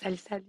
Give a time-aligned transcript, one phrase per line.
[0.00, 0.44] Salut, salut!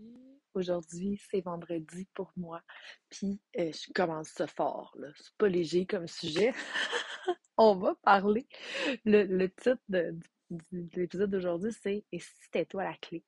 [0.53, 2.61] Aujourd'hui, c'est vendredi pour moi.
[3.09, 5.07] Puis, euh, je commence ça fort, là.
[5.15, 6.53] C'est pas léger comme sujet.
[7.57, 8.47] On va parler.
[9.05, 10.15] Le, le titre de,
[10.71, 13.23] l'épisode d'aujourd'hui, c'est Et si c'était toi la clé?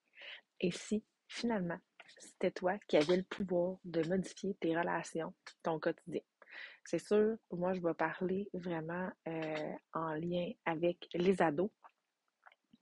[0.60, 1.80] Et si, finalement,
[2.20, 5.34] c'était toi qui avais le pouvoir de modifier tes relations,
[5.64, 6.22] ton quotidien?
[6.84, 11.72] C'est sûr, moi, je vais parler vraiment euh, en lien avec les ados.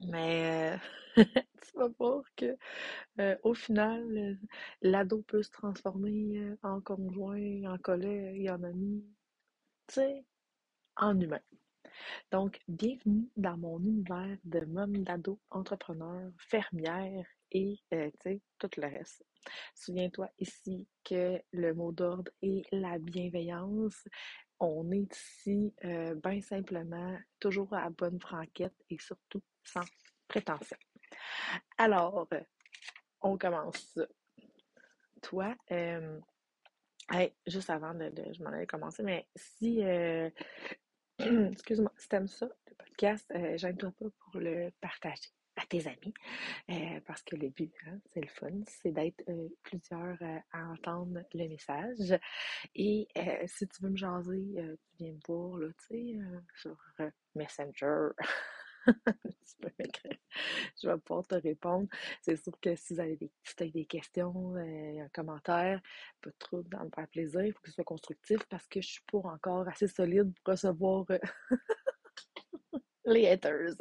[0.02, 0.77] Mais euh,
[1.61, 2.57] tu vas voir que
[3.20, 4.36] euh, au final, euh,
[4.82, 9.05] l'ado peut se transformer en conjoint, en collègue, en ami,
[9.88, 10.25] tu sais,
[10.97, 11.41] en humain.
[12.32, 18.69] Donc, bienvenue dans mon univers de môme d'ado, entrepreneur, fermière et, euh, tu sais, tout
[18.77, 19.24] le reste.
[19.75, 24.05] Souviens-toi ici que le mot d'ordre est la bienveillance.
[24.59, 29.85] On est ici, euh, bien simplement, toujours à bonne franquette et surtout sans
[30.27, 30.77] prétention.
[31.77, 32.27] Alors,
[33.22, 33.97] on commence.
[35.22, 36.19] Toi, euh,
[37.47, 40.29] juste avant de, de- je m'en allais commencer, mais si, euh,
[41.19, 45.29] excuse-moi, si t'aimes ça, le podcast, euh, gêne-toi pas pour le partager
[45.59, 46.13] à tes amis,
[46.69, 50.69] euh, parce que le but, hein, c'est le fun, c'est d'être euh, plusieurs euh, à
[50.69, 52.17] entendre le message.
[52.75, 53.07] Et
[53.47, 56.19] si tu veux me jaser, tu viens me voir, là, tu sais,
[56.55, 56.77] sur
[57.35, 58.09] Messenger.
[60.81, 61.88] Je vais pouvoir te répondre.
[62.21, 65.81] C'est sûr que si vous avez des, si t'as des questions, un commentaire,
[66.21, 68.88] pas trop dans me faire plaisir, il faut que ce soit constructif parce que je
[68.88, 71.05] suis pas encore assez solide pour recevoir
[73.05, 73.75] les haters.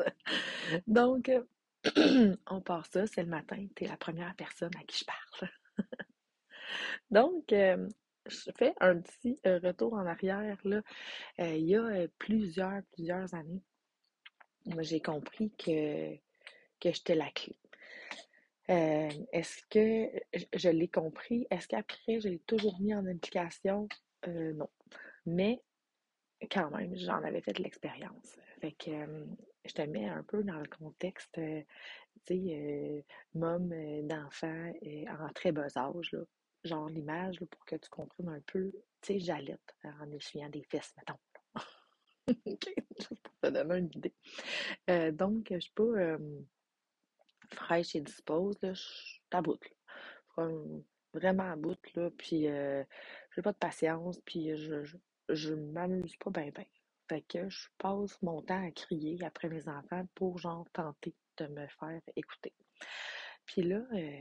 [0.87, 1.31] Donc,
[2.47, 5.51] on part ça, c'est le matin, tu es la première personne à qui je parle.
[7.11, 7.89] Donc, euh,
[8.27, 10.59] je fais un petit euh, retour en arrière.
[10.65, 10.83] Là.
[11.41, 13.63] Euh, il y a plusieurs, plusieurs années,
[14.81, 16.15] j'ai compris que,
[16.83, 17.57] j'étais la clé.
[18.69, 20.11] Est-ce que
[20.55, 21.47] je, l'ai compris?
[21.51, 23.89] Est-ce qu'après, je l'ai toujours mis en application?
[24.27, 24.69] Non.
[25.25, 25.63] Mais
[26.51, 28.37] quand même, j'en avais fait de l'expérience.
[29.69, 31.63] Je te mets un peu dans le contexte, euh,
[32.27, 33.03] tu sais, euh,
[33.35, 36.21] môme euh, d'enfant euh, en très bas âge, là.
[36.65, 40.93] Genre l'image, pour que tu comprennes un peu, tu sais, j'allaite en essuyant des fesses,
[40.97, 41.19] mettons.
[42.47, 42.75] OK?
[42.99, 44.15] Juste pour te donner une idée.
[45.13, 46.19] Donc, je suis pas
[47.55, 48.73] fraîche et dispose, là.
[48.75, 49.59] Je suis à bout,
[50.37, 50.49] là.
[51.15, 52.11] Vraiment à bout, là.
[52.17, 52.85] Puis, euh,
[53.35, 54.97] j'ai pas de patience, puis je, je,
[55.31, 56.65] je m'amuse pas bien, bien.
[57.09, 61.47] Fait que je passe mon temps à crier après mes enfants pour, genre, tenter de
[61.47, 62.53] me faire écouter.
[63.47, 64.21] Puis là, euh,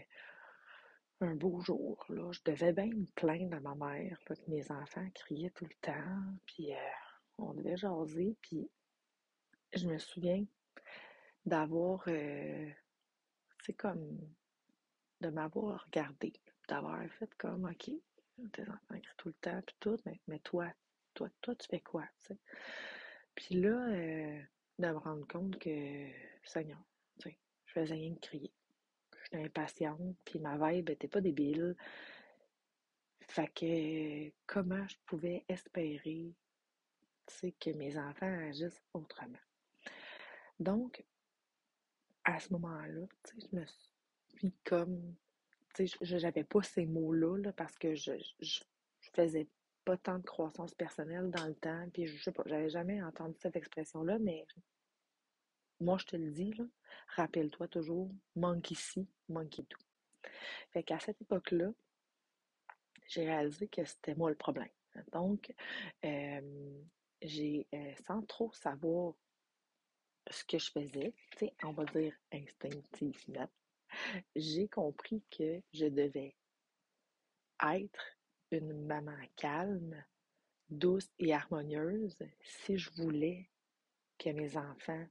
[1.21, 5.09] un beau jour, là, je devais bien me plaindre à ma mère, que mes enfants
[5.15, 6.77] criaient tout le temps, puis euh,
[7.37, 8.69] on devait jaser, puis
[9.73, 10.45] je me souviens
[11.45, 12.69] d'avoir, euh,
[13.63, 14.17] c'est comme,
[15.21, 16.33] de m'avoir regardé,
[16.69, 17.91] d'avoir fait comme, OK,
[18.53, 20.71] tes enfants crient tout le temps, puis tout, mais, mais toi,
[21.17, 22.07] toi, toi, tu fais quoi?
[23.33, 24.39] Puis là, euh,
[24.77, 26.07] de me rendre compte que,
[26.43, 26.79] Seigneur,
[27.19, 27.31] je
[27.73, 28.53] faisais rien que crier.
[29.23, 31.75] J'étais impatiente, puis ma vibe était pas débile.
[33.21, 36.35] Fait que, comment je pouvais espérer,
[37.59, 39.39] que mes enfants agissent autrement?
[40.59, 41.03] Donc,
[42.25, 43.65] à ce moment-là, je me
[44.37, 45.15] suis comme,
[46.01, 48.61] j'avais pas ces mots-là, là, parce que je, je,
[49.01, 49.47] je faisais
[49.87, 53.37] pas tant de croissance personnelle dans le temps, puis je sais pas, j'avais jamais entendu
[53.39, 54.45] cette expression-là, mais
[55.79, 56.53] moi, je te le dis,
[57.15, 59.79] rappelle-toi toujours, manque ici, manque tout.
[60.73, 61.71] Fait qu'à cette époque-là,
[63.07, 64.67] j'ai réalisé que c'était moi le problème.
[65.13, 65.53] Donc,
[66.03, 69.13] j'ai, euh, sans trop savoir
[70.29, 71.13] ce que je faisais,
[71.63, 73.49] on va dire instinctivement,
[74.35, 76.35] j'ai compris que je devais
[77.63, 78.16] être
[78.51, 80.03] une maman calme,
[80.69, 83.49] douce et harmonieuse si je voulais
[84.17, 85.05] que mes enfants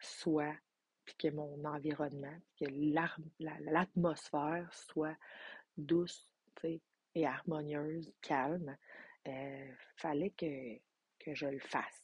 [0.00, 0.56] soient,
[1.04, 2.66] puis que mon environnement, que
[3.40, 5.16] l'atmosphère soit
[5.76, 6.28] douce,
[7.14, 8.76] et harmonieuse, calme.
[9.28, 10.78] Euh, fallait que,
[11.20, 12.02] que je le fasse.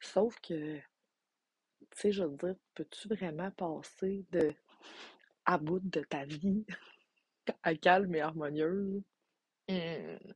[0.00, 4.54] Sauf que, tu sais, je veux dire, peux-tu vraiment passer de
[5.44, 6.64] à bout de ta vie
[7.62, 9.02] à calme et harmonieuse?
[9.72, 10.32] Hmm.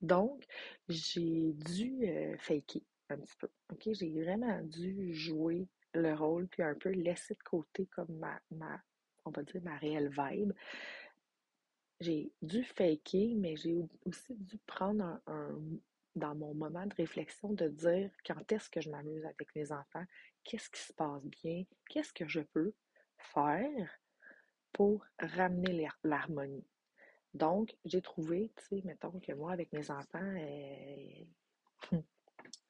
[0.00, 0.44] Donc,
[0.88, 2.06] j'ai dû
[2.38, 3.48] faker un petit peu.
[3.92, 8.80] J'ai vraiment dû jouer le rôle puis un peu laisser de côté comme ma, ma
[9.24, 10.52] on va dire ma réelle vibe.
[12.00, 15.60] J'ai dû faker, mais j'ai aussi dû prendre un-
[16.16, 20.04] dans mon moment de réflexion de dire quand est-ce que je m'amuse avec mes enfants,
[20.44, 22.72] qu'est-ce qui se passe bien, qu'est-ce que je peux
[23.18, 23.90] faire
[24.72, 26.66] pour ramener l'harmonie.
[27.34, 31.24] Donc, j'ai trouvé, tu sais, mettons que moi, avec mes enfants, euh,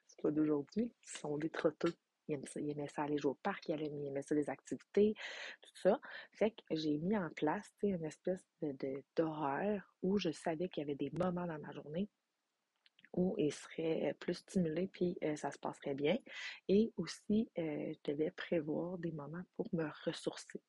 [0.06, 1.94] c'est pas d'aujourd'hui, ils sont des trotteux.
[2.28, 5.14] Ils aimaient, ça, aller jouer au parc, ils aimaient ça, des activités,
[5.60, 6.00] tout ça.
[6.32, 10.68] Fait que j'ai mis en place, tu sais, une espèce de, d'horaire où je savais
[10.68, 12.08] qu'il y avait des moments dans ma journée
[13.12, 16.16] où ils seraient plus stimulés, puis euh, ça se passerait bien.
[16.68, 20.60] Et aussi, euh, je devais prévoir des moments pour me ressourcer.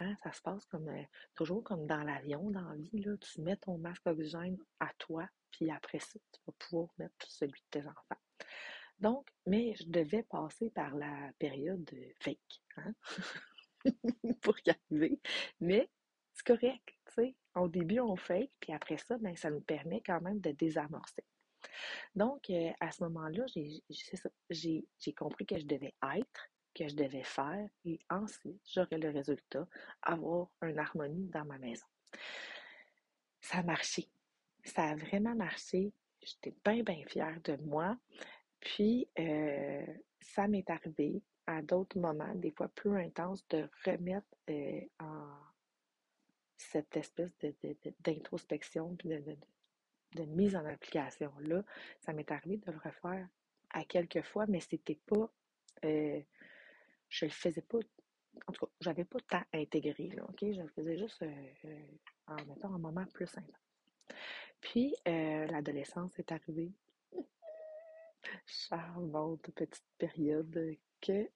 [0.00, 1.02] Hein, ça se passe comme euh,
[1.34, 5.28] toujours comme dans l'avion, dans la vie, là, tu mets ton masque oxygène à toi,
[5.50, 8.20] puis après ça, tu vas pouvoir mettre celui de tes enfants.
[8.98, 12.94] Donc, mais je devais passer par la période de fake, hein?
[14.42, 15.20] pour y arriver.
[15.60, 15.90] Mais
[16.32, 17.34] c'est correct, tu sais.
[17.54, 21.24] Au début, on fake, puis après ça, ben, ça nous permet quand même de désamorcer.
[22.14, 23.44] Donc, euh, à ce moment-là,
[24.50, 29.66] j'ai compris que je devais être, que je devais faire, et ensuite, j'aurais le résultat,
[30.02, 31.86] avoir une harmonie dans ma maison.
[33.40, 34.08] Ça a marché.
[34.64, 35.92] Ça a vraiment marché.
[36.22, 37.96] J'étais bien, bien fière de moi.
[38.60, 39.86] Puis, euh,
[40.20, 45.26] ça m'est arrivé à d'autres moments, des fois plus intenses, de remettre euh, en
[46.56, 47.32] cette espèce
[48.00, 49.36] d'introspection, de, de,
[50.14, 51.32] de, mise en application.
[51.40, 51.62] Là,
[52.00, 53.28] ça m'est arrivé de le refaire
[53.70, 55.30] à quelques fois, mais c'était pas.
[55.84, 56.20] Euh,
[57.14, 57.78] je le faisais pas.
[58.48, 60.40] En tout cas, j'avais pas tant intégré, là, OK?
[60.40, 61.24] Je le faisais juste
[62.26, 64.18] en mettant un moment plus intense.
[64.60, 66.72] Puis, l'adolescence est arrivée
[68.46, 71.30] charmante petite période que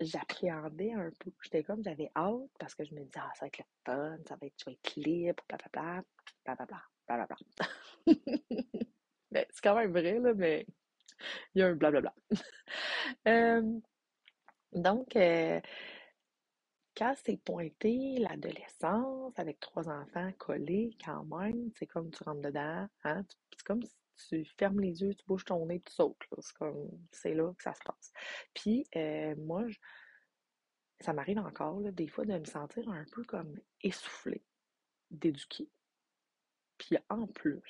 [0.00, 1.30] j'appréhendais un peu.
[1.42, 4.18] J'étais comme, j'avais hâte parce que je me disais, ah, ça va être le fun,
[4.26, 6.02] ça va être, tu vas être libre, blablabla,
[6.44, 7.36] blablabla, blablabla.
[9.30, 10.66] mais c'est quand même vrai, là, mais
[11.54, 12.14] il y a un blablabla.
[13.28, 13.80] euh,
[14.72, 15.60] donc, euh,
[16.96, 22.86] quand c'est pointé l'adolescence avec trois enfants collés quand même, c'est comme tu rentres dedans,
[23.04, 23.24] hein?
[23.52, 26.22] C'est comme si tu fermes les yeux, tu bouges ton nez, tu sautes.
[26.40, 28.12] C'est comme, c'est là que ça se passe.
[28.54, 29.64] Puis, euh, moi,
[31.00, 34.42] ça m'arrive encore, des fois, de me sentir un peu comme essoufflée
[35.10, 35.68] d'éduquer.
[36.76, 37.62] Puis, en plus,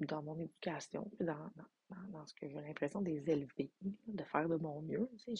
[0.00, 1.50] dans mon éducation, dans,
[1.90, 5.36] dans, ce que j'ai l'impression des élever, de faire de mon mieux, tu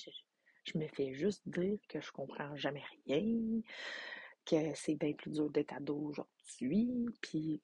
[0.72, 3.60] je, me fais juste dire que je comprends jamais rien,
[4.44, 7.62] que c'est bien plus dur d'être ado aujourd'hui, puis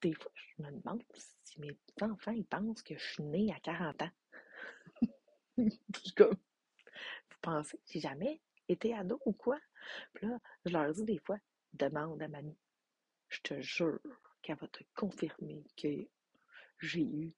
[0.00, 1.02] des fois, je me demande
[1.44, 4.10] si mes enfants, ils pensent que je suis née à 40 ans.
[5.58, 9.58] je comme, vous pensez que j'ai jamais été ado ou quoi?
[10.14, 11.38] Puis là, je leur dis des fois,
[11.72, 12.58] demande à mamie.
[13.28, 14.00] Je te jure
[14.42, 15.88] qu'elle va te confirmer que
[16.80, 17.32] j'ai eu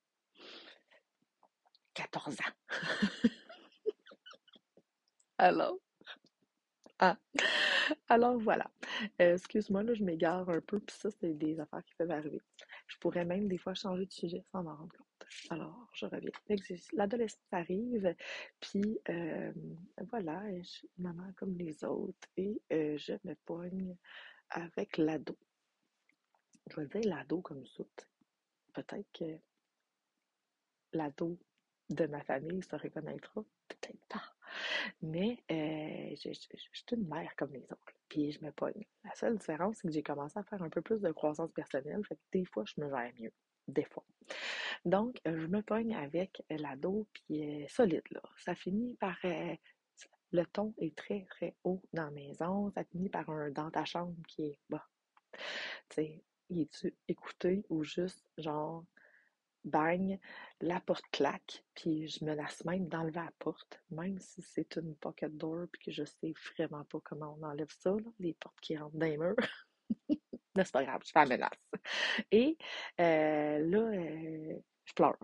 [1.95, 2.69] 14 ans.
[5.39, 5.79] Alors,
[7.01, 7.17] ah,
[8.09, 8.71] alors voilà.
[9.23, 12.41] Euh, excuse-moi, là, je m'égare un peu, puis ça, c'est des affaires qui peuvent arriver.
[12.89, 15.27] Je pourrais même des fois changer de sujet sans m'en rendre compte.
[15.51, 16.31] Alors, je reviens.
[16.95, 18.15] L'adolescence arrive,
[18.61, 19.53] puis euh,
[20.11, 23.97] voilà, je suis maman comme les autres, et euh, je me poigne
[24.51, 25.37] avec l'ado.
[26.69, 27.85] Je vais dire l'ado comme ça.
[28.73, 29.39] Peut-être que
[30.93, 31.39] l'ado
[31.91, 34.38] de ma famille se reconnaîtra, peut-être pas.
[35.03, 37.95] Mais euh, je, suis une mère comme les autres.
[38.09, 38.87] Puis je me pogne.
[39.05, 42.05] La seule différence, c'est que j'ai commencé à faire un peu plus de croissance personnelle.
[42.07, 43.33] Fait que des fois, je me gère mieux.
[43.67, 44.05] Des fois.
[44.85, 48.23] Donc, euh, je me pogne avec l'ado, puis euh, solide, là.
[48.39, 49.19] Ça finit par.
[50.33, 52.71] le ton est très, très haut dans la maison.
[52.73, 54.87] Ça finit par un dans ta chambre qui est bas.
[55.91, 58.85] Tu sais, es-tu écouté ou juste genre
[59.69, 60.19] bang,
[60.61, 64.95] la porte claque, puis je me lasse même d'enlever la porte, même si c'est une
[64.97, 68.77] pocket door, puis que je sais vraiment pas comment on enlève ça, les portes qui
[68.77, 69.37] rentrent dans les murs.
[70.57, 71.51] C'est pas grave, je fais la menace.
[72.33, 72.57] Et
[73.01, 75.19] euh, là, euh, je pleure.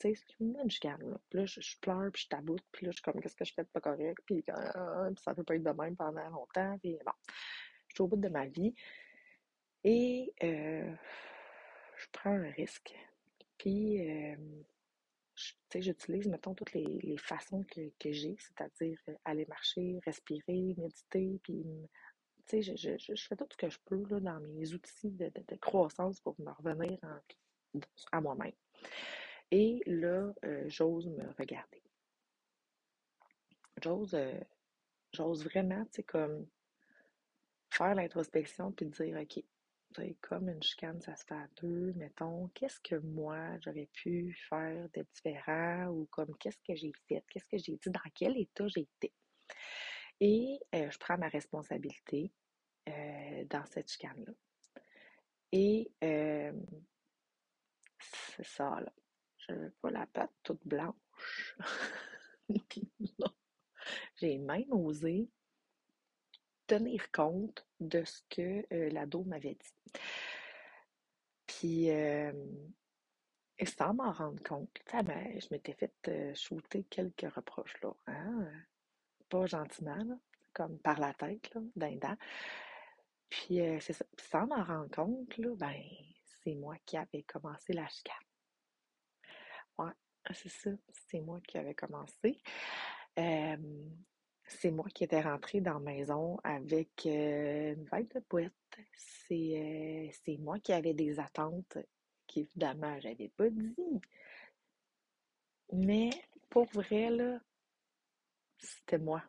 [0.00, 1.18] Tu sais, je me chicane, là.
[1.28, 3.54] Puis là, je, pleure, puis je taboute, puis là, je suis comme, qu'est-ce que je
[3.54, 6.98] fais de pas correct, puis, euh, ça peut pas être de même pendant longtemps, puis
[7.04, 7.12] bon.
[7.88, 8.74] Je suis au bout de ma vie.
[9.82, 12.94] Et je prends un risque.
[13.58, 14.36] Puis, euh,
[15.74, 21.64] j'utilise, mettons, toutes les, façons que, j'ai, c'est-à-dire euh, aller marcher, respirer, méditer, puis,
[22.46, 26.20] tu sais, je, fais tout ce que je peux là, dans mes outils de, croissance
[26.20, 26.98] pour me revenir
[28.12, 28.54] à moi-même.
[29.50, 31.82] Et là, euh, j'ose me regarder.
[33.82, 34.16] J'ose,
[35.12, 36.46] j'ose vraiment, tu sais, comme
[37.70, 39.44] faire l'introspection puis dire, OK,
[40.20, 44.88] comme une chicane, ça se fait à deux, mettons, qu'est-ce que moi j'aurais pu faire
[44.94, 48.68] de différent ou comme qu'est-ce que j'ai fait, qu'est-ce que j'ai dit, dans quel état
[48.68, 49.12] j'étais?
[50.20, 52.32] Et euh, je prends ma responsabilité
[53.50, 54.32] dans cette chicane-là.
[55.52, 55.90] Et
[58.00, 58.92] c'est ça, là.
[59.38, 61.56] Je veux pas la patte toute blanche.
[64.16, 65.28] J'ai même osé
[66.66, 69.77] tenir compte de ce que l'ado m'avait dit.
[71.58, 72.32] Puis, euh,
[73.64, 77.92] sans m'en rendre compte, ben, je m'étais fait euh, shooter quelques reproches, là.
[78.06, 78.48] Hein?
[79.28, 80.14] Pas gentiment, là,
[80.52, 82.16] comme par la tête, là, d'un
[83.28, 84.04] Puis, euh, c'est ça.
[84.30, 85.82] sans m'en rendre compte, là, ben,
[86.44, 88.14] c'est moi qui avais commencé la chicane.
[89.78, 89.92] Ouais,
[90.30, 90.70] c'est ça.
[90.92, 92.40] C'est moi qui avais commencé.
[93.16, 98.52] c'est moi qui étais rentrée dans la maison avec euh, une vague de boîte.
[98.96, 101.78] C'est c'est moi qui avais des attentes
[102.26, 103.74] qu'évidemment, j'avais pas dit.
[105.72, 106.10] Mais
[106.48, 107.40] pour vrai, là,
[108.58, 109.22] c'était moi.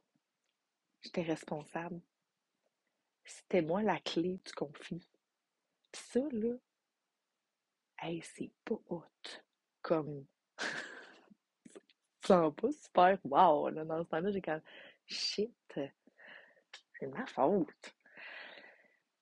[1.02, 2.02] J'étais responsable.
[3.26, 5.08] C'était moi la clé du conflit.
[5.92, 6.56] Pis ça, là,
[8.02, 9.46] hey, c'est pas haute.
[9.82, 10.26] Comme.
[12.24, 13.70] ça pas super wow.
[13.70, 14.62] Là, dans ce temps-là, j'ai quand
[15.08, 17.96] shit, c'est ma faute.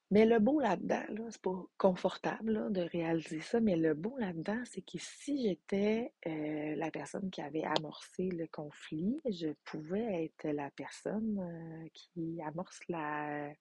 [0.09, 4.61] Mais le beau là-dedans, là, c'est pas confortable de réaliser ça, mais le beau là-dedans,
[4.63, 10.47] c'est que si j'étais euh, la personne qui avait amorcé le conflit, je pouvais être
[10.47, 13.51] la personne euh, qui amorce la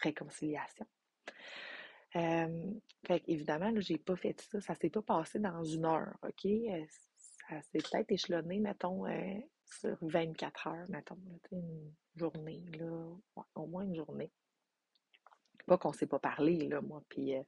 [0.00, 0.86] réconciliation.
[2.14, 2.72] Euh,
[3.04, 4.60] fait évidemment, là, j'ai pas fait ça.
[4.60, 6.46] Ça s'est pas passé dans une heure, OK?
[6.46, 6.84] Euh,
[7.48, 9.04] ça s'est peut-être échelonné, mettons,
[9.64, 11.18] sur 24 heures, mettons,
[11.50, 13.16] une journée, là,
[13.56, 14.30] au moins une journée.
[15.68, 17.42] Pas qu'on ne s'est pas parlé, là, moi, puis euh,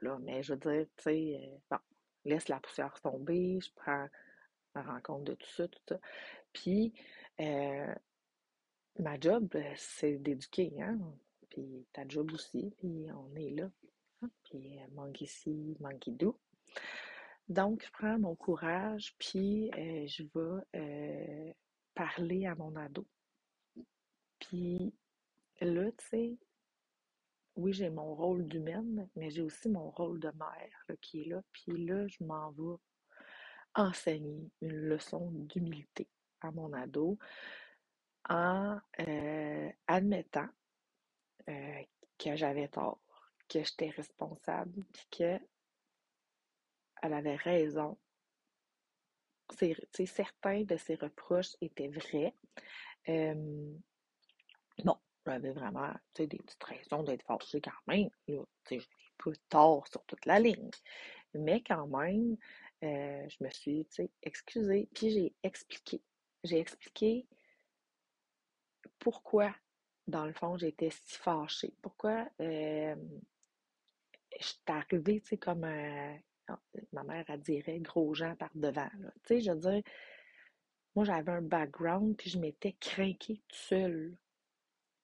[0.00, 1.78] là, mais je veux dire, tu sais, euh, bon,
[2.24, 4.08] laisse la poussière tomber, je prends
[4.74, 6.00] ma rencontre de tout ça, tout ça.
[6.52, 6.94] Puis,
[7.40, 7.94] euh,
[8.98, 10.98] ma job, c'est d'éduquer, hein,
[11.50, 13.70] puis ta job aussi, puis on est là.
[14.22, 16.36] Hein, puis, manque ici, manque d'où.
[17.48, 21.54] Donc, je prends mon courage, puis je vais
[21.94, 23.06] parler à mon ado.
[24.38, 24.94] Puis
[25.60, 26.38] là, tu sais,
[27.60, 31.42] oui, j'ai mon rôle d'humaine, mais j'ai aussi mon rôle de mère qui est là.
[31.52, 32.76] Puis là, je m'en vais
[33.74, 36.08] enseigner une leçon d'humilité
[36.40, 37.18] à mon ado
[38.28, 40.48] en euh, admettant
[41.48, 41.82] euh,
[42.18, 43.00] que j'avais tort,
[43.48, 45.38] que j'étais responsable, puis que
[47.02, 47.98] elle avait raison.
[50.06, 52.34] certains de ses reproches étaient vrais.
[53.08, 53.74] Euh,
[54.84, 54.96] bon,
[55.26, 58.10] j'avais vraiment des petites raisons d'être fâchée quand même.
[58.28, 58.34] Je
[58.74, 58.80] n'ai
[59.18, 60.70] pas tort sur toute la ligne.
[61.34, 62.36] Mais quand même,
[62.82, 63.86] euh, je me suis
[64.22, 66.02] excusée, puis j'ai expliqué.
[66.42, 67.26] J'ai expliqué
[68.98, 69.54] pourquoi,
[70.06, 71.74] dans le fond, j'étais si fâchée.
[71.82, 72.96] Pourquoi euh,
[74.38, 76.18] je suis arrivée, comme un,
[76.92, 78.90] ma mère, elle dirait gros gens par devant.
[79.28, 79.82] Je veux dire,
[80.94, 84.16] moi, j'avais un background, puis je m'étais craquée toute seule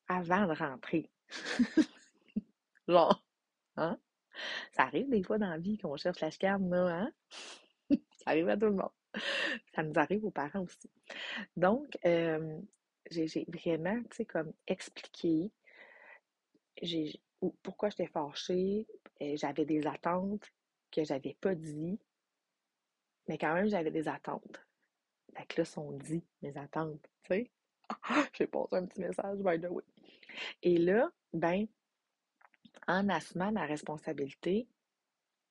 [0.08, 1.10] avant de rentrer.
[2.88, 3.24] Genre,
[3.76, 3.98] hein?
[4.72, 7.12] Ça arrive des fois dans la vie qu'on cherche la chicane, là, hein?
[8.18, 8.90] Ça arrive à tout le monde.
[9.74, 10.90] Ça nous arrive aux parents aussi.
[11.56, 15.50] Donc, j'ai vraiment, tu sais, comme expliqué
[17.62, 18.86] pourquoi j'étais fâchée,
[19.20, 20.52] j'avais des attentes
[20.90, 21.98] que j'avais pas dit,
[23.28, 24.60] mais quand même, j'avais des attentes.
[25.36, 27.50] Fait que là, sont dit, mes attentes, tu sais.
[28.32, 29.84] J'ai passé un petit message, by the way.
[30.62, 31.66] Et là, ben,
[32.86, 34.68] en assumant ma responsabilité,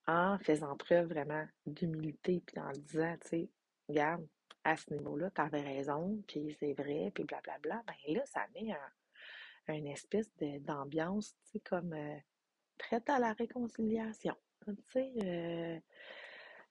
[0.07, 3.49] en faisant preuve vraiment d'humilité, puis en disant, tu sais,
[3.89, 4.27] regarde,
[4.63, 8.71] à ce niveau-là, tu avais raison, puis c'est vrai, puis blablabla, ben là, ça met
[8.71, 12.17] un, une espèce d'ambiance, tu sais, comme euh,
[12.77, 14.35] prête à la réconciliation.
[14.65, 15.79] Tu sais, euh,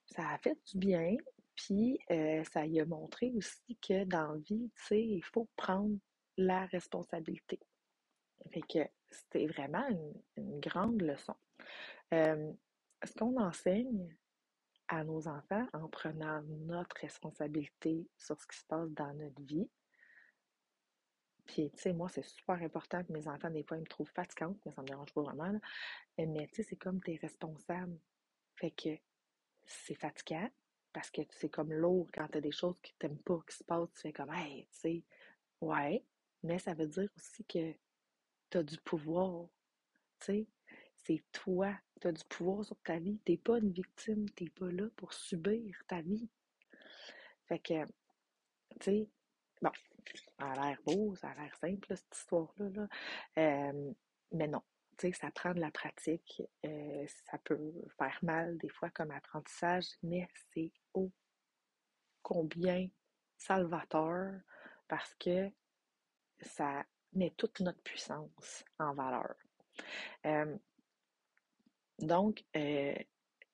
[0.07, 1.15] ça a fait du bien,
[1.55, 5.47] puis euh, ça y a montré aussi que dans la vie, tu sais, il faut
[5.55, 5.97] prendre
[6.37, 7.59] la responsabilité.
[8.51, 9.87] Fait que c'était vraiment
[10.37, 11.35] une, grande leçon.
[12.11, 14.15] Ce qu'on enseigne
[14.87, 19.69] à nos enfants en prenant notre responsabilité sur ce qui se passe dans notre vie.
[21.45, 24.11] Puis, tu sais, moi, c'est super important que mes enfants, des fois, ils me trouvent
[24.11, 25.59] fatigante, mais ça me dérange pas vraiment.
[26.17, 27.97] Mais, tu sais, c'est comme tu es responsable.
[28.55, 28.97] Fait que
[29.65, 30.49] c'est fatigant
[30.93, 33.55] parce que c'est comme lourd quand tu as des choses que tu n'aimes pas qui
[33.55, 33.91] se passent.
[33.93, 35.03] Tu fais comme, hey, tu sais,
[35.61, 36.03] ouais.
[36.43, 37.75] Mais ça veut dire aussi que
[38.55, 39.49] tu as du pouvoir.
[40.19, 40.47] C'est
[41.33, 41.77] toi.
[41.99, 43.19] Tu as du pouvoir sur ta vie.
[43.25, 44.29] Tu n'es pas une victime.
[44.29, 46.29] Tu n'es pas là pour subir ta vie.
[47.47, 47.85] Fait que,
[48.79, 49.09] tu sais,
[49.61, 49.71] bon,
[50.39, 52.69] ça a l'air beau, ça a l'air simple, cette histoire-là.
[52.69, 53.73] Là.
[54.31, 54.63] Mais non.
[54.97, 56.41] tu sais, ça prend de la pratique.
[56.65, 61.11] Euh, ça peut faire mal des fois comme apprentissage, mais c'est ô
[62.23, 62.87] combien
[63.37, 64.39] salvateur
[64.87, 65.51] parce que
[66.41, 66.85] ça
[67.15, 69.35] met toute notre puissance en valeur.
[70.25, 70.57] Euh,
[71.99, 72.95] donc, euh,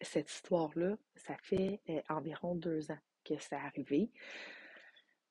[0.02, 4.12] cette histoire-là, ça fait environ deux ans que c'est arrivé.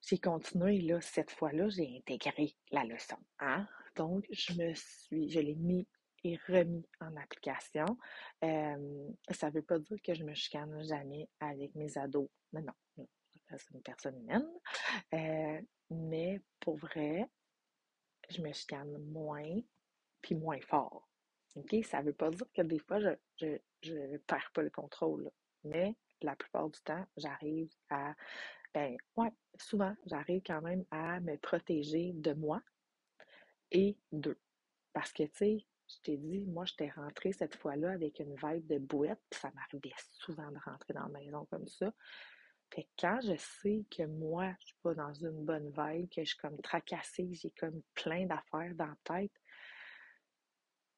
[0.02, 3.18] J'ai continué, là, cette fois-là, j'ai intégré la leçon.
[3.40, 3.68] Hein?
[3.96, 5.86] Donc, je me suis, je l'ai mis
[6.22, 7.98] et remis en application.
[8.40, 12.28] ça ne veut pas dire que je me chicane jamais avec mes ados.
[12.52, 12.72] Mais non,
[13.58, 14.46] c'est une personne humaine.
[15.14, 15.60] Euh,
[15.90, 17.28] mais pour vrai,
[18.30, 19.60] je me chicane moins
[20.22, 21.08] puis moins fort.
[21.56, 21.76] OK?
[21.84, 25.30] Ça ne veut pas dire que des fois, je ne perds pas le contrôle.
[25.64, 28.14] Mais la plupart du temps, j'arrive à.
[28.72, 32.62] Ben, ouais, souvent, j'arrive quand même à me protéger de moi
[33.72, 34.38] et d'eux.
[34.92, 38.66] Parce que, tu sais, je t'ai dit, moi, j'étais rentrée cette fois-là avec une vibe
[38.66, 41.92] de bouette, puis ça m'arrivait souvent de rentrer dans la maison comme ça.
[42.72, 46.22] Fait que quand je sais que moi, je suis pas dans une bonne vibe, que
[46.22, 49.32] je suis comme tracassée, j'ai comme plein d'affaires dans la tête,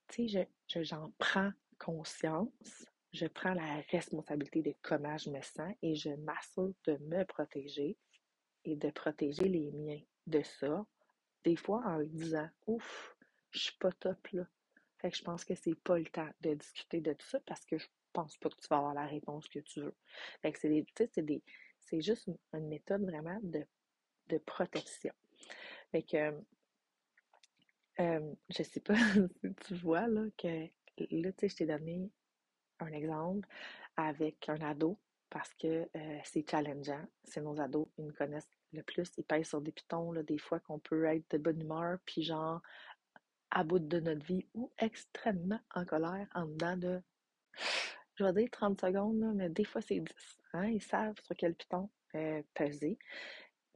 [0.09, 5.95] tu sais, j'en prends conscience, je prends la responsabilité de comment je me sens et
[5.95, 7.97] je m'assure de me protéger
[8.65, 10.85] et de protéger les miens de ça.
[11.45, 13.17] Des fois en disant, ouf,
[13.51, 14.47] je suis pas top là.
[14.99, 17.65] Fait que je pense que c'est pas le temps de discuter de tout ça parce
[17.65, 19.97] que je pense pas que tu vas avoir la réponse que tu veux.
[20.43, 21.43] Fait que c'est des, c'est des,
[21.85, 23.65] c'est juste une, méthode vraiment de,
[24.29, 25.13] de protection.
[25.91, 26.33] Fait que,
[27.99, 28.95] je sais pas
[29.43, 30.67] si tu vois, là, que,
[31.11, 32.11] là, tu sais, je t'ai donné
[32.81, 33.49] un exemple
[33.97, 34.99] avec un ado
[35.31, 37.07] parce que euh, c'est challengeant.
[37.25, 39.11] C'est nos ados, ils nous connaissent le plus.
[39.17, 42.23] Ils pèsent sur des pitons, là, des fois qu'on peut être de bonne humeur, puis
[42.23, 42.61] genre,
[43.51, 47.03] à bout de notre vie ou extrêmement en colère en dedans de,
[48.15, 50.15] je vais dire 30 secondes, mais des fois c'est 10.
[50.53, 50.67] Hein?
[50.67, 52.99] Ils savent sur quel piton euh, peser.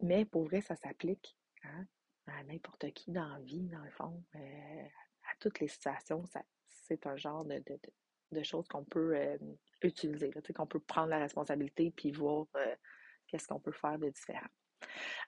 [0.02, 1.86] Mais pour vrai, ça s'applique hein,
[2.26, 4.88] à n'importe qui dans la vie, dans le fond, euh,
[5.24, 6.22] à toutes les situations.
[6.68, 7.62] c'est un genre de,
[8.32, 9.38] de, choses qu'on peut euh,
[9.82, 12.46] utiliser, qu'on peut prendre la responsabilité puis voir
[13.26, 14.48] qu'est-ce qu'on peut faire de différent.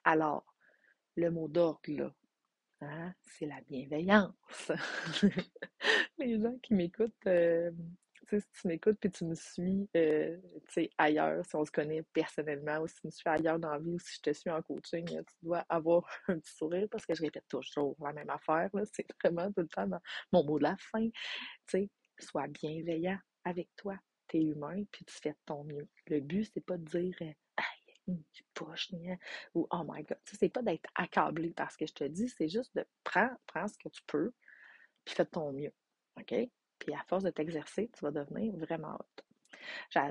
[0.03, 0.45] Alors,
[1.15, 2.13] le mot d'ordre, là,
[2.81, 4.71] Hein, c'est la bienveillance.
[6.17, 7.27] Les gens qui m'écoutent,
[8.37, 10.37] si tu m'écoutes et tu me suis euh,
[10.97, 13.93] ailleurs, si on se connaît personnellement, ou si tu me suis ailleurs dans la vie,
[13.93, 17.15] ou si je te suis en coaching, tu dois avoir un petit sourire parce que
[17.15, 18.69] je répète toujours la même affaire.
[18.93, 19.87] C'est vraiment tout le temps
[20.31, 21.07] mon mot de la fin.
[21.67, 21.89] sais,
[22.19, 23.97] sois bienveillant avec toi.
[24.27, 25.87] Tu es humain, puis tu fais ton mieux.
[26.07, 27.33] Le but, c'est pas de dire euh,
[28.33, 28.91] tu push,
[29.53, 30.19] ou oh my god.
[30.25, 33.37] C'est pas d'être accablé parce que je te dis, c'est juste de prendre,
[33.67, 34.31] ce que tu peux,
[35.05, 35.73] puis fais ton mieux.
[36.19, 36.33] OK?
[36.79, 39.25] Puis à force de t'exercer, tu vas devenir vraiment haute.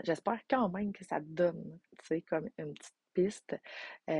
[0.04, 3.56] J'espère quand même que ça te donne, tu sais, comme une petite piste,
[4.06, 4.14] tu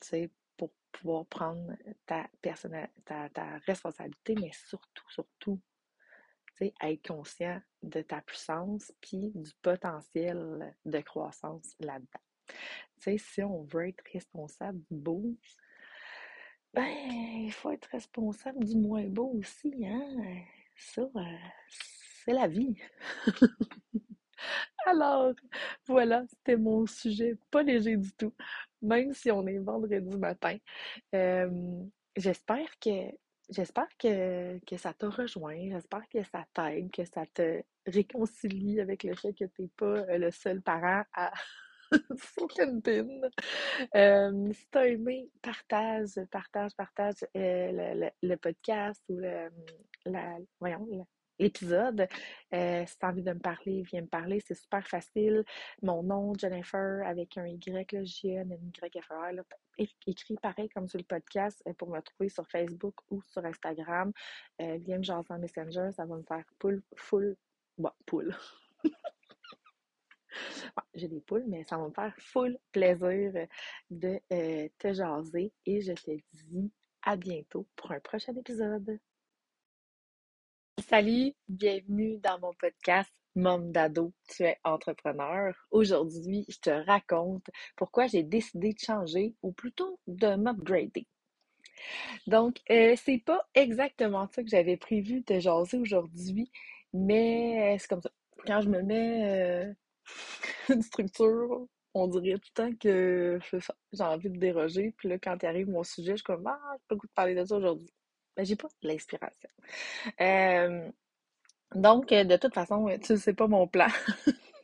[0.00, 1.74] sais, pour pouvoir prendre
[2.06, 2.28] ta,
[3.04, 5.60] ta, ta responsabilité, mais surtout, surtout,
[6.60, 12.20] être conscient de ta puissance puis du potentiel de croissance là-dedans.
[12.46, 12.54] Tu
[12.98, 15.36] sais, si on veut être responsable beau,
[16.74, 16.86] ben,
[17.44, 20.02] il faut être responsable du moins beau aussi, hein?
[20.76, 21.20] Ça, euh,
[22.24, 22.76] c'est la vie.
[24.86, 25.32] Alors,
[25.86, 28.34] voilà, c'était mon sujet, pas léger du tout,
[28.82, 30.58] même si on est vendredi matin.
[32.16, 33.12] J'espère que
[33.50, 39.04] J'espère que, que ça t'a rejoint, j'espère que ça t'aide, que ça te réconcilie avec
[39.04, 41.30] le fait que tu n'es pas euh, le seul parent à
[43.94, 49.48] Euh, si tu as aimé, partage, partage, partage euh, le, podcast ou le,
[50.60, 51.06] voyons,
[51.38, 52.06] l'épisode.
[52.52, 54.40] Euh, si tu as envie de me parler, viens me parler.
[54.40, 55.44] C'est super facile.
[55.82, 59.42] Mon nom, Jennifer, avec un Y, là, j n y f r
[60.06, 64.12] écrit pareil comme sur le podcast pour me trouver sur Facebook ou sur Instagram.
[64.58, 67.36] Viens me jaser en Messenger, ça va me faire full, full,
[67.78, 68.34] bon, poule.
[70.94, 73.46] J'ai des poules, mais ça va me faire full plaisir
[73.90, 74.20] de
[74.78, 78.98] te jaser et je te dis à bientôt pour un prochain épisode.
[80.88, 85.54] Salut, bienvenue dans mon podcast Mom d'ado, tu es entrepreneur.
[85.70, 91.06] Aujourd'hui, je te raconte pourquoi j'ai décidé de changer ou plutôt de m'upgrader.
[92.26, 96.50] Donc, euh, c'est pas exactement ça que j'avais prévu de jaser aujourd'hui,
[96.92, 98.10] mais c'est comme ça.
[98.46, 99.74] Quand je me mets euh,
[100.68, 103.38] une structure, on dirait tout le temps que
[103.92, 104.92] j'ai envie de déroger.
[104.96, 107.12] Puis là, quand arrive mon sujet, je suis comme Ah, j'ai pas le goût de
[107.12, 107.92] parler de ça aujourd'hui.
[108.36, 109.48] Ben, j'ai pas l'inspiration.
[110.20, 110.90] Euh,
[111.74, 113.88] donc, de toute façon, tu sais pas mon plan.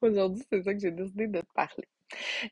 [0.00, 1.88] Aujourd'hui, c'est ça que j'ai décidé de te parler.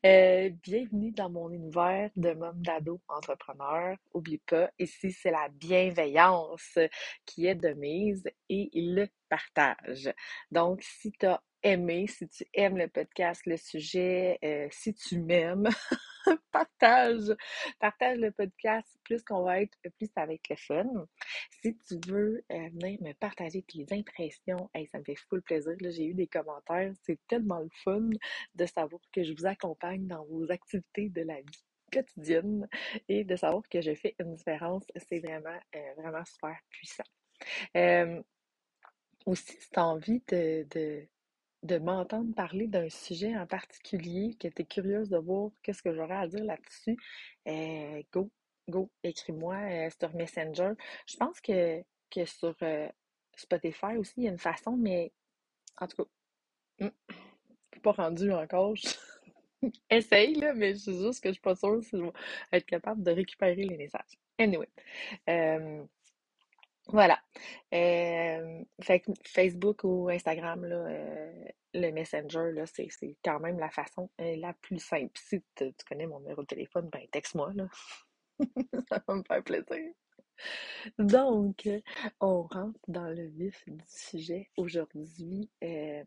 [0.05, 3.97] Euh, bienvenue dans mon univers de môme d'ado entrepreneur.
[4.13, 6.79] Oublie pas, ici, c'est la bienveillance
[7.25, 9.07] qui est de mise et le
[10.51, 15.19] Donc, si tu as aimé, si tu aimes le podcast, le sujet, euh, si tu
[15.19, 15.69] m'aimes,
[16.53, 17.35] partage,
[17.79, 21.07] partage le podcast, plus qu'on va être, plus ça va être le fun.
[21.63, 25.75] Si tu veux euh, venir me partager tes impressions, ça me fait full plaisir.
[25.81, 28.11] J'ai eu des commentaires, c'est tellement le fun
[28.55, 32.69] de savoir que je vous accompagne dans vos activités de la vie quotidienne
[33.09, 37.05] et de savoir que je fais une différence, c'est vraiment, euh, vraiment super puissant.
[37.77, 38.23] Euh,
[39.27, 41.09] aussi, si tu as envie de, de
[41.65, 45.95] de m'entendre parler d'un sujet en particulier, que tu es curieuse de voir qu'est-ce que
[45.95, 46.97] j'aurais à dire là-dessus,
[47.49, 48.31] euh, go,
[48.69, 50.73] go, écris-moi euh, sur Messenger.
[51.09, 52.89] Je pense que, que sur euh,
[53.35, 55.11] Spotify aussi, il y a une façon, mais
[55.79, 56.11] en tout cas,
[56.81, 56.87] je
[57.73, 58.75] suis pas rendu encore.
[59.91, 62.13] Essaye, là, mais je suis juste que je suis pas sûre si je vais
[62.53, 64.19] être capable de récupérer les messages.
[64.39, 64.69] Anyway.
[66.89, 67.19] Voilà.
[67.73, 68.63] Euh,
[69.25, 72.89] Facebook ou Instagram, là, euh, le Messenger, là, c'est,
[73.25, 75.13] quand même la façon euh, la plus simple.
[75.15, 77.69] Si tu connais mon numéro de téléphone, ben texte-moi, là.
[78.89, 79.93] Ça va me faire plaisir.
[80.99, 81.69] Donc,
[82.21, 84.51] on rentre dans le vif du sujet.
[84.57, 86.03] Aujourd'hui, je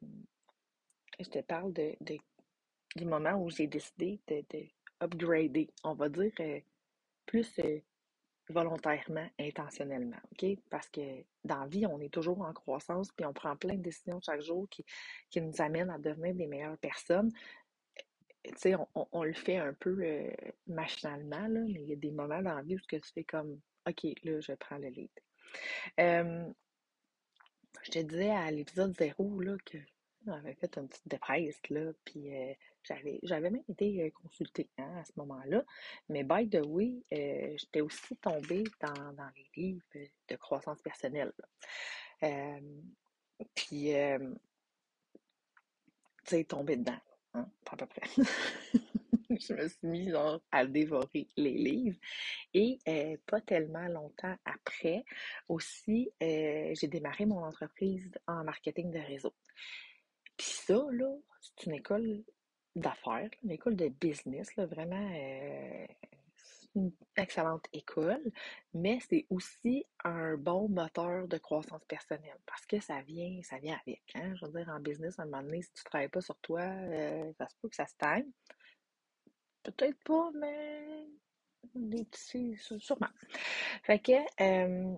[1.30, 4.68] te parle du moment où j'ai décidé de, de
[5.02, 6.34] upgrader, on va dire,
[7.26, 7.60] plus
[8.50, 10.58] volontairement, intentionnellement, OK?
[10.70, 13.82] Parce que dans la vie, on est toujours en croissance, puis on prend plein de
[13.82, 14.86] décisions chaque jour qui,
[15.30, 17.32] qui nous amènent à devenir des meilleures personnes.
[18.44, 20.30] Tu sais, on, on, le fait un peu euh,
[20.68, 23.60] machinalement, là, mais il y a des moments dans la vie où tu fais comme,
[23.88, 25.10] OK, là, je prends le lead.
[27.84, 29.78] Je te disais à l'épisode zéro, là, que
[30.26, 32.54] j'avais fait une petite dépresse, là, puis euh,
[32.88, 35.64] j'avais, j'avais même été euh, consultée hein, à ce moment-là.
[36.10, 41.34] Mais by the way, euh, j'étais aussi tombée dans, dans, les livres de croissance personnelle.
[42.24, 42.60] Euh,
[43.54, 44.28] puis, tu
[46.26, 47.00] sais, tombée dedans,
[47.34, 48.02] hein, à peu près.
[49.30, 50.18] je me suis mise
[50.52, 52.00] à dévorer les livres.
[52.54, 52.80] Et
[53.28, 55.04] pas tellement longtemps après,
[55.48, 59.36] aussi, j'ai démarré mon entreprise en marketing de réseau.
[60.38, 62.24] Puis ça, là, c'est une école
[62.80, 65.88] d'affaires, une école de business, vraiment euh,
[66.76, 68.32] une excellente école,
[68.74, 73.78] mais c'est aussi un bon moteur de croissance personnelle parce que ça vient, ça vient
[73.86, 74.04] avec.
[74.16, 74.36] Hein?
[74.36, 76.38] Je veux dire, en business, à un moment donné, si tu ne travailles pas sur
[76.38, 78.30] toi, euh, ça se peut que ça stagne.
[79.64, 81.08] Peut-être pas, mais
[81.76, 83.10] des petits, sûrement.
[83.84, 84.96] Fait que, euh,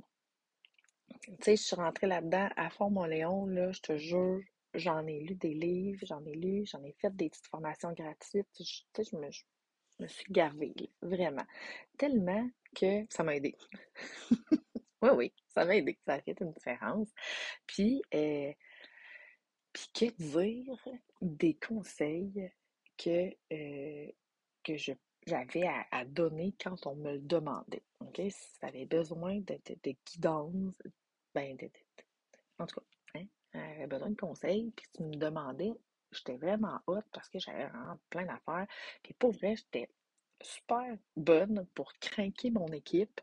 [1.23, 4.41] tu sais, je suis rentrée là-dedans à fond, mon Léon, là, je te jure,
[4.73, 8.47] J'en ai lu des livres, j'en ai lu, j'en ai fait des petites formations gratuites.
[8.59, 9.43] Je, je, me, je
[9.99, 11.45] me suis gavée, vraiment.
[11.97, 13.55] Tellement que ça m'a aidé.
[15.01, 15.97] oui, oui, ça m'a aidé.
[16.05, 17.09] Ça a fait une différence.
[17.65, 18.53] Puis, euh,
[19.73, 20.87] puis que dire
[21.21, 22.51] des conseils
[22.97, 24.11] que, euh,
[24.63, 24.93] que je
[25.27, 27.83] j'avais à, donner quand on me le demandait.
[28.15, 30.75] Si tu avais besoin de, de, guidance,
[31.33, 31.69] ben, de,
[32.57, 32.85] en tout cas,
[33.53, 35.73] j'avais besoin de conseils, puis tu me demandais,
[36.11, 38.67] j'étais vraiment hot parce que j'avais vraiment plein d'affaires.
[39.03, 39.89] Puis pour vrai, j'étais
[40.41, 43.21] super bonne pour craquer mon équipe,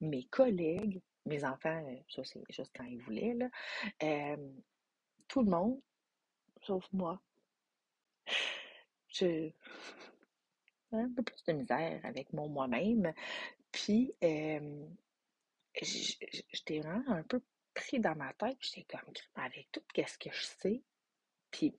[0.00, 4.36] mes collègues, mes enfants, ça c'est juste quand ils voulaient, là.
[5.28, 5.80] tout le monde,
[6.62, 7.20] sauf moi.
[9.08, 9.50] Je
[10.92, 13.12] un peu plus de misère avec mon moi-même.
[13.72, 14.14] Puis,
[15.82, 17.40] j'étais vraiment un peu
[18.00, 20.82] dans ma tête, j'étais comme, avec tout ce que je sais,
[21.50, 21.74] puis,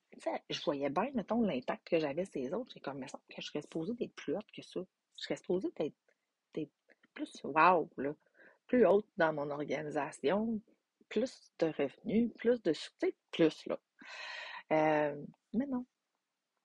[0.50, 2.72] je voyais bien, mettons, l'impact que j'avais sur les autres.
[2.74, 4.80] J'ai comme, me semble que je serais supposée d'être plus haute que ça.
[5.18, 5.94] Je serais supposée d'être
[7.14, 8.16] plus wow, là,
[8.68, 10.62] plus haute dans mon organisation,
[11.10, 13.80] plus de revenus, plus de succès, plus, là.
[14.72, 15.86] Euh, mais non.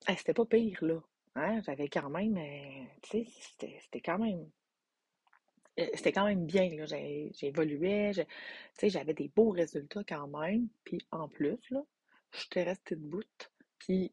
[0.07, 1.03] c'était pas pire, là.
[1.35, 1.61] Hein?
[1.63, 4.51] J'avais quand même, euh, tu sais, c'était quand même
[5.77, 6.69] c'était quand même bien.
[7.35, 8.13] J'évoluais,
[8.83, 10.69] j'avais des beaux résultats quand même.
[10.85, 11.59] Puis en plus,
[12.33, 13.23] j'étais restée debout.
[13.79, 14.13] Puis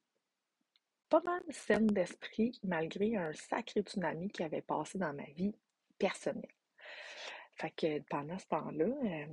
[1.10, 5.56] pas mal saine d'esprit, malgré un sacré tsunami qui avait passé dans ma vie
[5.98, 6.54] personnelle.
[7.56, 9.26] Fait que pendant ce temps-là, euh,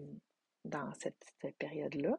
[0.65, 1.23] dans cette,
[1.59, 2.19] période-là,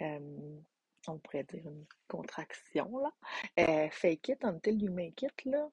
[0.00, 0.60] euh,
[1.08, 5.68] on pourrait dire une contraction, là, fake it until you make it, là,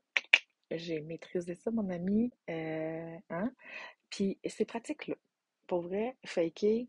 [0.71, 2.31] j'ai maîtrisé ça, mon ami.
[2.49, 3.51] Euh, hein?
[4.09, 5.15] Puis c'est pratique, là.
[5.67, 6.87] Pour vrai, faker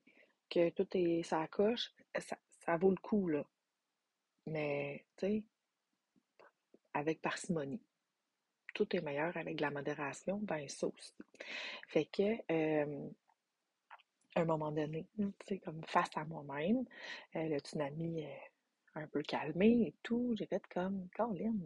[0.48, 3.44] que tout est ça coche, ça, ça vaut le coup, là.
[4.46, 5.44] Mais, tu sais,
[6.94, 7.82] avec parcimonie.
[8.74, 11.14] Tout est meilleur avec de la modération, ben ça aussi.
[11.88, 13.10] Fait que, euh,
[14.34, 16.84] à un moment donné, tu sais, comme face à moi-même,
[17.36, 18.52] euh, le tsunami est
[18.94, 21.62] un peu calmé et tout, j'ai fait comme, Caroline,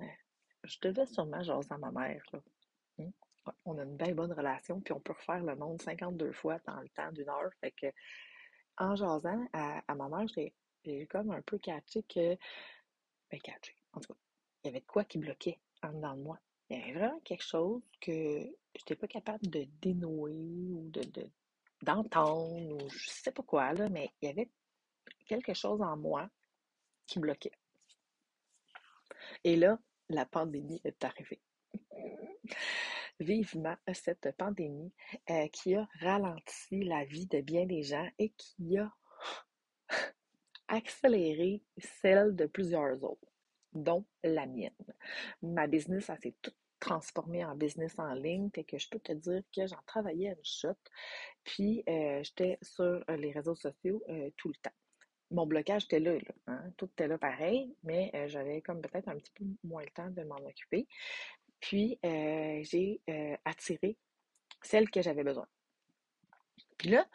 [0.65, 2.41] je devais sûrement jaser à ma mère, là.
[2.99, 3.13] Hum?
[3.65, 6.81] On a une belle bonne relation, puis on peut refaire le monde 52 fois dans
[6.81, 7.51] le temps d'une heure.
[7.61, 7.87] Fait que,
[8.79, 10.27] en jasant à, ma mère,
[10.85, 12.37] j'ai comme un peu catché que.
[13.31, 13.77] Ben, catché.
[13.93, 14.19] En tout cas,
[14.63, 16.39] il y avait de quoi qui bloquait en dedans de moi.
[16.71, 21.31] Il y avait vraiment quelque chose que je n'étais pas capable de dénouer ou de,
[21.83, 24.49] d'entendre ou je sais pas quoi, là, mais il y avait
[25.27, 26.29] quelque chose en moi
[27.07, 27.53] qui bloquait.
[29.45, 31.41] Et là, la pandémie est arrivée.
[33.21, 34.93] Vivement cette pandémie
[35.31, 38.93] euh, qui a ralenti la vie de bien des gens et qui a
[40.69, 43.33] accéléré celle de plusieurs autres,
[43.73, 44.73] dont la mienne.
[45.43, 49.13] Ma business, ça s'est tout transformé en business en ligne, fait que je peux te
[49.13, 50.77] dire que j'en travaillais une shot,
[51.45, 54.75] puis euh, j'étais sur les réseaux sociaux euh, tout le temps
[55.31, 59.17] mon blocage était là, hein, tout était là pareil, mais euh, j'avais comme peut-être un
[59.17, 60.87] petit peu moins le temps de m'en occuper.
[61.61, 63.97] Puis euh, j'ai euh, attiré
[64.63, 65.47] celle que j'avais besoin.
[66.79, 67.07] Puis là,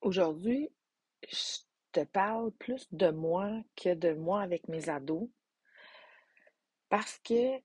[0.00, 0.70] aujourd'hui,
[1.30, 1.58] je
[1.92, 5.28] te parle plus de moi que de moi avec mes ados
[6.88, 7.60] parce que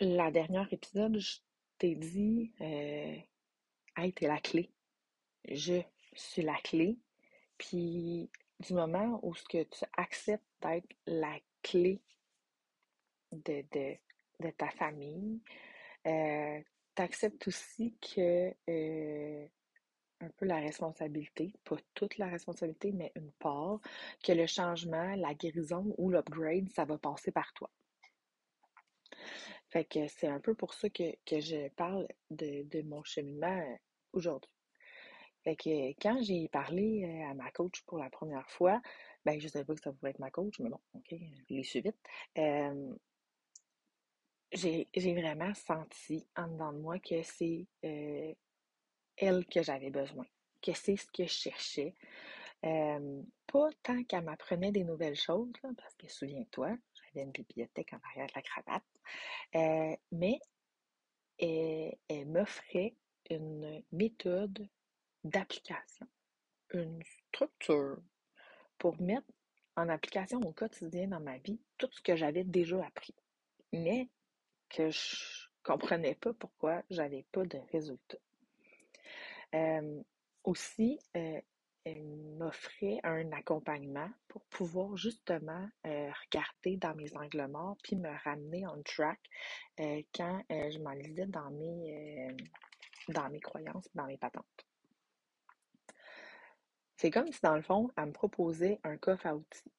[0.00, 1.38] la dernière épisode, je
[1.78, 4.70] t'ai dit, hey, t'es la clé.
[5.48, 5.82] Je
[6.14, 6.98] suis la clé
[7.58, 12.00] puis du moment où ce que tu acceptes d'être la clé
[13.32, 13.64] de,
[14.40, 15.40] de, ta famille,
[16.06, 16.60] euh,
[16.94, 19.46] tu acceptes aussi que euh,
[20.20, 23.80] un peu la responsabilité, pas toute la responsabilité, mais une part,
[24.22, 27.70] que le changement, la guérison ou l'upgrade, ça va passer par toi.
[29.68, 33.76] Fait que c'est un peu pour ça que, je parle de, de mon cheminement euh,
[34.12, 34.50] aujourd'hui.
[35.56, 38.80] Quand j'ai parlé à ma coach pour la première fois,
[39.24, 41.62] ben je savais pas que ça pouvait être ma coach, mais bon, ok, je l'ai
[41.62, 41.96] su vite.
[44.52, 47.66] j'ai vraiment senti en dedans de moi que c'est
[49.16, 50.26] elle que j'avais besoin,
[50.62, 51.94] que c'est ce que je cherchais.
[52.60, 58.26] pas tant qu'elle m'apprenait des nouvelles choses, parce que souviens-toi, j'avais une bibliothèque en arrière
[58.26, 58.84] de la cravate,
[60.12, 60.40] mais
[61.38, 62.94] elle m'offrait
[63.30, 64.68] une méthode
[65.24, 66.06] d'application,
[66.72, 67.98] une structure
[68.78, 69.26] pour mettre
[69.76, 73.14] en application au quotidien dans ma vie tout ce que j'avais déjà appris,
[73.72, 74.08] mais
[74.68, 78.18] que je comprenais pas pourquoi j'avais pas de résultats.
[79.54, 80.02] Euh,
[80.44, 81.40] aussi, euh,
[81.84, 82.04] elle
[82.38, 88.66] m'offrait un accompagnement pour pouvoir justement euh, regarder dans mes angles morts puis me ramener
[88.66, 89.20] on track
[90.14, 92.36] quand je m'enlisais dans mes
[93.08, 94.67] dans mes croyances, dans mes patentes.
[96.98, 99.70] C'est comme si, dans le fond, elle me proposait un coffre à outils.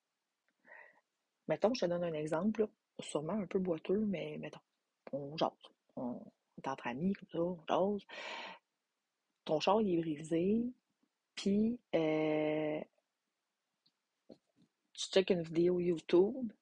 [1.50, 2.66] Mettons, je te donne un exemple,
[2.98, 4.62] sûrement un peu boiteux, mais mettons,
[5.12, 5.52] on jase.
[5.98, 6.22] On
[6.58, 8.08] est entre amis, comme ça, on jase.
[9.44, 10.64] Ton char, est brisé,
[11.36, 12.80] puis euh,
[14.94, 16.54] tu checkes une vidéo YouTube.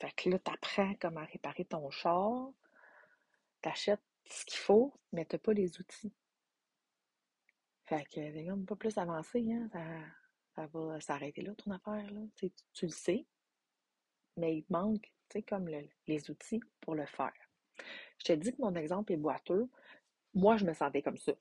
[0.00, 2.50] Fait que là, t'apprends comment réparer ton char.
[3.60, 6.12] T'achètes ce qu'il faut, mais t'as pas les outils.
[7.92, 9.68] Fait que c'est comme pas plus avancé, hein?
[10.54, 12.20] Ça, va s'arrêter là, ton affaire, là.
[12.36, 13.26] Tu, tu, le sais,
[14.38, 15.68] mais il te manque, tu sais, comme
[16.06, 17.34] les outils pour le faire.
[18.16, 19.68] Je te dis que mon exemple est boiteux.
[20.32, 21.32] Moi, je me sentais comme ça.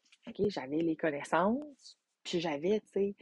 [0.49, 3.15] J'avais les connaissances, puis j'avais, tu sais,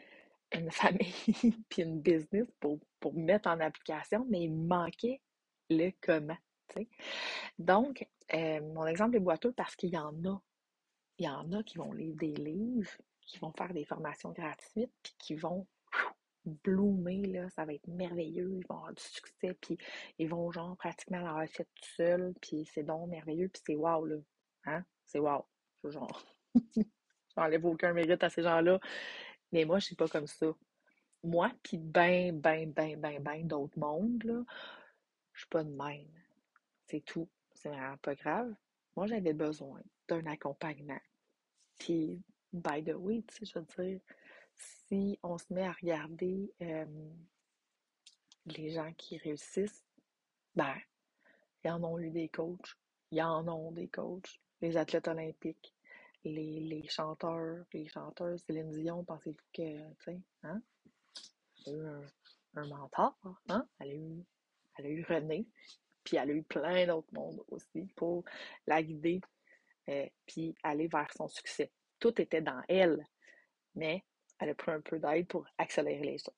[0.52, 5.22] une famille, puis une business pour, pour mettre en application, mais il manquait
[5.70, 6.38] le comment,
[6.70, 6.88] tu sais?
[7.60, 10.42] Donc, euh, mon exemple est boiteux parce qu'il y en a.
[11.20, 12.89] Il y en a qui vont lire des livres,
[13.30, 15.68] qui vont faire des formations gratuites, puis qui vont
[16.63, 19.78] bloomer, là, ça va être merveilleux, ils vont avoir du succès, puis
[20.18, 24.04] ils vont genre pratiquement la recette tout seul, puis c'est donc merveilleux, puis c'est wow,
[24.04, 24.15] là.
[24.65, 24.84] Hein?
[25.06, 25.46] C'est wow.
[25.84, 26.26] Genre,
[27.36, 28.80] j'enlève aucun mérite à ces gens-là.
[29.52, 30.48] Mais moi, je suis pas comme ça.
[31.24, 34.44] Moi, puis ben, ben, ben, ben, ben d'autres mondes, là,
[35.34, 36.12] je suis pas de même.
[36.88, 37.30] C'est tout.
[37.54, 38.54] C'est vraiment pas grave.
[38.96, 41.00] Moi, j'avais besoin d'un accompagnement.
[41.78, 42.22] Puis
[42.54, 44.02] by the way, tu sais, je veux dire,
[44.56, 46.52] si on se met à regarder
[48.46, 49.86] les gens qui réussissent,
[50.56, 50.76] ben,
[51.64, 52.76] ils en ont eu des coachs
[53.12, 54.40] y en ont des coachs.
[54.62, 55.74] Les athlètes olympiques,
[56.24, 60.62] les, les chanteurs, les chanteuses, Céline Dion, pensez-vous que, tu sais, hein?
[61.66, 62.02] Elle a eu un,
[62.56, 63.66] un mentor, hein?
[63.80, 64.26] Elle a eu,
[64.78, 65.48] elle a eu René,
[66.04, 68.26] puis elle a eu plein d'autres mondes aussi pour
[68.68, 69.22] la guider,
[69.88, 71.72] euh, puis aller vers son succès.
[72.00, 73.06] Tout était dans elle,
[73.76, 74.04] mais
[74.40, 76.34] elle a pris un peu d'aide pour accélérer les choses.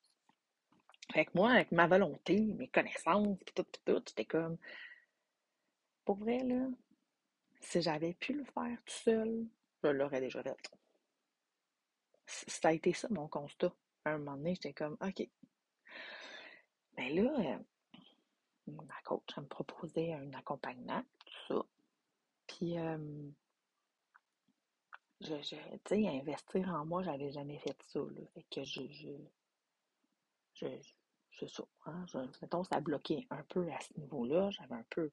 [1.12, 4.56] Fait que moi, avec ma volonté, mes connaissances, puis tout, puis tout, j'étais comme,
[6.04, 6.68] pour vrai, là,
[7.60, 9.46] si j'avais pu le faire tout seul,
[9.82, 10.70] je l'aurais déjà fait.
[12.26, 13.72] Ça a été ça mon constat.
[14.04, 15.28] À un moment donné, j'étais comme, OK.
[16.96, 17.58] Mais là, euh,
[18.66, 21.66] ma coach, elle me proposait un accompagnement, tout ça.
[22.46, 23.30] Puis, euh,
[25.22, 25.56] je, je tu
[25.86, 28.42] sais, investir en moi, j'avais jamais fait ça, là.
[28.50, 29.08] Que je, je,
[30.54, 30.66] je,
[31.38, 34.50] c'est ça, hein, je, mettons, ça bloquait un peu à ce niveau-là.
[34.50, 35.10] J'avais un peu,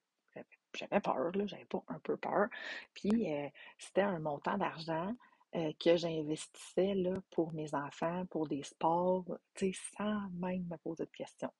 [0.75, 2.47] j'avais peur, là, j'avais pas un peu peur.
[2.93, 5.15] Puis, euh, c'était un montant d'argent
[5.55, 10.77] euh, que j'investissais là, pour mes enfants, pour des sports, tu sais, sans même me
[10.77, 11.51] poser de questions.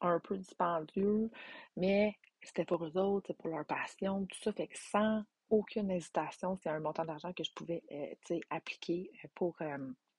[0.00, 1.30] Un peu dispendieux,
[1.76, 4.52] mais c'était pour eux autres, c'est pour leur passion, tout ça.
[4.52, 9.56] Fait que sans aucune hésitation, c'est un montant d'argent que je pouvais, euh, appliquer pour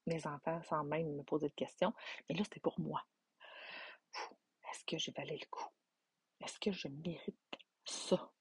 [0.06, 1.94] mes enfants sans même me poser de questions.
[2.30, 3.04] Mais là, c'était pour moi.
[4.72, 5.68] Est-ce que j'ai valé le coup?
[6.40, 8.32] Est-ce que je mérite ça?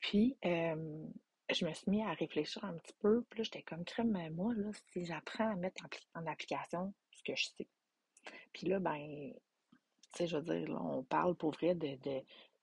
[0.00, 3.22] Puis, je me suis mis à réfléchir un petit peu.
[3.30, 7.36] Puis là, j'étais comme crème, moi, là, si j'apprends à mettre en, application ce que
[7.36, 7.68] je sais.
[8.52, 9.32] Puis là, ben,
[10.12, 11.96] tu sais, je veux dire, là, on parle pour vrai de,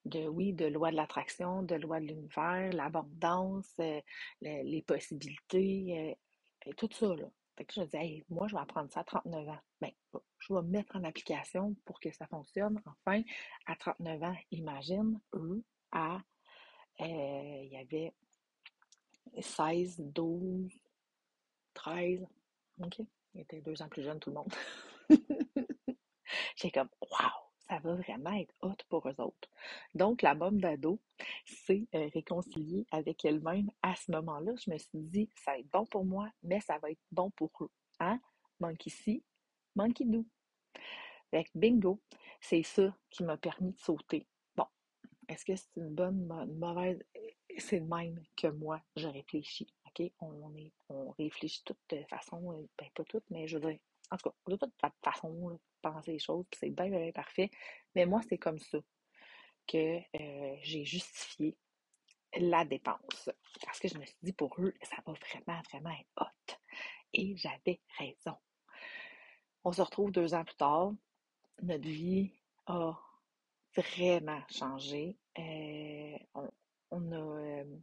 [0.06, 4.02] de, oui, de loi de l'attraction, de loi de l'univers, l'abondance, euh,
[4.42, 6.16] les, possibilités,
[6.66, 7.28] euh, et tout ça, là.
[7.58, 9.60] Fait je dis, moi, je vais apprendre ça à 39 ans.
[9.82, 9.92] Ben,
[10.40, 12.82] je vais mettre en application pour que ça fonctionne.
[12.86, 13.22] Enfin,
[13.66, 16.16] à 39 ans, imagine, eux, à,
[17.02, 18.14] euh, il y avait
[19.40, 20.72] 16, 12,
[21.74, 22.26] 13,
[22.84, 23.02] OK?
[23.34, 24.54] Ils étaient deux ans plus jeunes, tout le monde.
[26.56, 29.50] J'ai comme, waouh, ça va vraiment être hot pour eux autres.
[29.96, 31.00] Donc, la bombe d'ado
[31.46, 34.52] s'est euh, réconciliée avec elle-même à ce moment-là.
[34.58, 37.30] Je me suis dit, ça va être bon pour moi, mais ça va être bon
[37.32, 37.72] pour eux.
[38.02, 38.20] Hein?
[38.60, 39.24] Manque ici,
[39.74, 40.26] manque do.
[41.32, 42.02] Avec bingo,
[42.42, 44.28] c'est ça qui m'a permis de sauter.
[44.54, 44.66] Bon,
[45.30, 47.02] est-ce que c'est une bonne, une mauvaise?
[47.58, 49.74] C'est le même que moi, je réfléchis.
[49.88, 50.12] OK?
[50.20, 53.80] On, est, on réfléchit toutes de façon, euh, ben pas toutes, mais je veux dire,
[54.12, 57.50] en tout cas, de toute façon, penser les choses, puis c'est bien, bien parfait.
[57.96, 58.78] Mais moi, c'est comme ça
[59.68, 61.58] que euh, j'ai justifié
[62.36, 63.30] la dépense.
[63.64, 66.56] Parce que je me suis dit, pour eux, ça va vraiment, vraiment être hot.
[67.14, 68.36] Et j'avais raison.
[69.64, 70.92] On se retrouve deux ans plus tard.
[71.62, 72.32] Notre vie
[72.66, 72.98] a
[73.76, 75.18] vraiment changé.
[75.38, 76.18] Euh,
[76.90, 77.78] on, a, euh,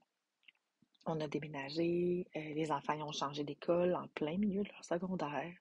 [1.07, 2.27] on a déménagé.
[2.35, 5.55] les enfants ont changé d'école en plein milieu de leur secondaire.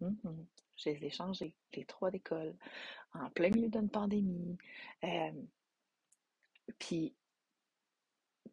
[0.00, 0.46] Mm-hmm.
[0.76, 2.56] Je les ai changés, les trois d'école,
[3.12, 4.58] en plein milieu d'une pandémie.
[6.78, 7.14] Puis,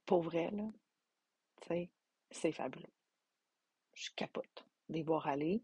[0.06, 0.70] pour vrai, là,
[1.62, 1.90] tu sais,
[2.30, 2.92] c'est fabuleux.
[3.94, 5.62] Je capote de voir aller.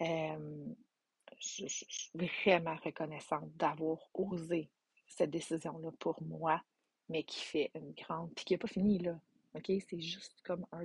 [0.00, 4.70] Je, suis vraiment reconnaissante d'avoir osé
[5.06, 6.62] cette décision-là pour moi,
[7.08, 8.32] mais qui fait une grande.
[8.34, 9.20] Puis qui n'est pas fini, là.
[9.54, 9.72] OK?
[9.88, 10.84] C'est juste comme un,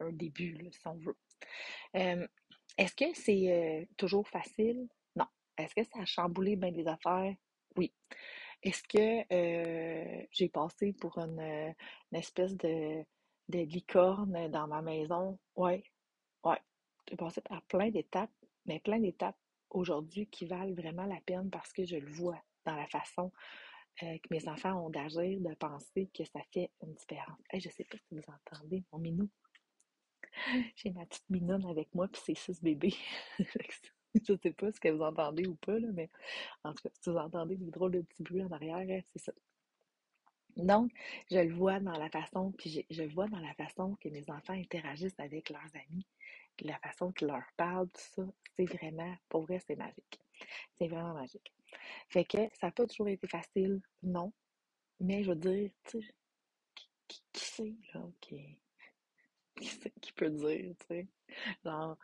[0.00, 1.16] un début, là, si on veut.
[2.76, 4.88] Est-ce que c'est toujours facile?
[5.16, 5.26] Non.
[5.56, 7.34] Est-ce que ça a chamboulé bien des affaires?
[7.76, 7.92] Oui.
[8.62, 11.74] Est-ce que j'ai passé pour une,
[12.12, 13.04] espèce de,
[13.48, 15.38] licorne dans ma maison?
[15.56, 15.82] Oui.
[16.44, 16.56] Oui.
[17.08, 18.32] J'ai passé par plein d'étapes,
[18.66, 19.38] mais plein d'étapes
[19.70, 23.30] aujourd'hui qui valent vraiment la peine parce que je le vois dans la façon
[24.00, 27.38] que mes enfants ont d'agir, de penser que ça fait une différence.
[27.52, 29.28] Je je sais pas si vous entendez mon minou.
[30.76, 32.94] J'ai ma petite minonne avec moi, puis c'est six bébés.
[34.14, 36.10] je sais pas ce que vous entendez ou pas, là, mais
[36.62, 39.18] en tout cas, si vous entendez des drôles de petits bruits en arrière, hein, c'est
[39.18, 39.32] ça.
[40.56, 40.92] Donc,
[41.30, 44.28] je le vois dans la façon, puis je, le vois dans la façon que mes
[44.30, 46.06] enfants interagissent avec leurs amis,
[46.60, 48.22] la façon qu'ils leur parlent, tout ça,
[48.54, 50.20] c'est vraiment, pour vrai, c'est magique.
[50.76, 51.52] C'est vraiment magique.
[52.08, 54.32] Fait que ça n'a pas toujours été facile, non,
[55.00, 56.14] mais je veux dire, tu sais,
[57.08, 58.56] qui, qui, sait, là, qui,
[60.00, 61.08] qui peut dire, tu sais?
[61.64, 61.96] Genre,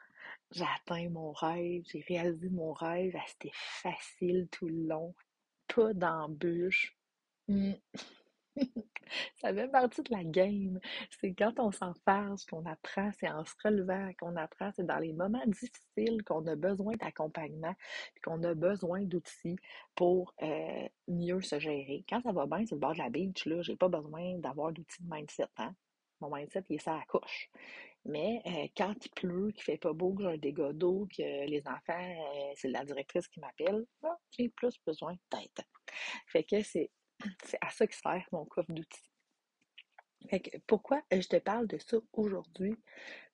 [0.52, 5.14] j'ai atteint mon rêve, j'ai réalisé mon rêve, c'était facile tout le long,
[5.68, 6.96] pas d'embûches.
[7.48, 7.72] Hmm.
[9.40, 10.78] Ça fait partie de la game.
[11.20, 14.98] C'est quand on s'en fâche qu'on apprend, c'est en se relevant qu'on apprend, c'est dans
[14.98, 17.74] les moments difficiles qu'on a besoin d'accompagnement,
[18.14, 19.56] puis qu'on a besoin d'outils
[19.94, 22.04] pour euh, mieux se gérer.
[22.08, 24.72] Quand ça va bien sur le bord de la beach, là, j'ai pas besoin d'avoir
[24.72, 25.74] d'outils de mindset, hein.
[26.20, 27.50] Mon mindset, il est ça à la couche.
[28.04, 31.46] Mais euh, quand il pleut, qu'il fait pas beau, que j'ai un dégât d'eau, que
[31.46, 35.66] les enfants, euh, c'est la directrice qui m'appelle, là, j'ai plus besoin d'aide.
[36.26, 36.90] Fait que c'est
[37.60, 39.10] à ça que sert mon coffre d'outils.
[40.28, 42.76] Fait que pourquoi je te parle de ça aujourd'hui?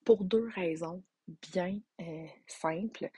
[0.05, 3.09] Pour deux raisons bien euh, simples.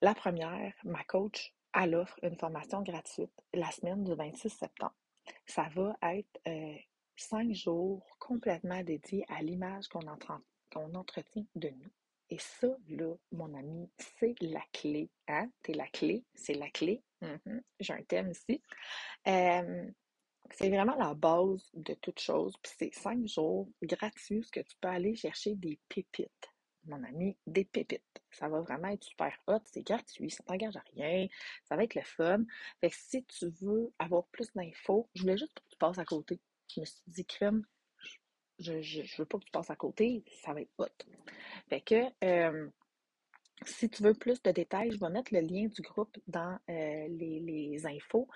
[0.00, 4.94] La première, ma coach, elle offre une formation gratuite la semaine du 26 septembre.
[5.46, 6.76] Ça va être euh,
[7.18, 11.90] cinq jours complètement dédiés à l'image qu'on entretient de nous.
[12.30, 15.10] Et ça, là, mon ami, c'est la clé.
[15.28, 15.50] Hein?
[15.62, 17.02] T'es la clé, c'est la clé.
[17.22, 17.62] Mhm.
[17.80, 18.62] J'ai un thème ici.
[19.24, 22.54] C'est vraiment la base de toute chose.
[22.62, 26.50] Puis c'est cinq jours gratuits que tu peux aller chercher des pépites.
[26.84, 28.22] Mon ami, des pépites.
[28.30, 29.60] Ça va vraiment être super hot.
[29.64, 31.26] C'est gratuit, ça t'engage à rien.
[31.64, 32.44] Ça va être le fun.
[32.80, 36.04] Fait que si tu veux avoir plus d'infos, je voulais juste que tu passes à
[36.04, 36.40] côté.
[36.74, 37.64] Je me suis dit, crème,
[38.58, 40.86] je, je, veux pas que tu passes à côté, ça va être hot.
[41.68, 42.68] Fait que, euh,
[43.64, 47.08] si tu veux plus de détails, je vais mettre le lien du groupe dans euh,
[47.08, 48.28] les, infos,